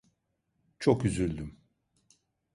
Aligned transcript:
Çok 0.79 1.05
üzüldüm. 1.05 1.57